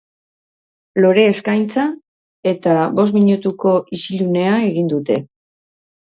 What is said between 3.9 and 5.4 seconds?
isilunea egin dute.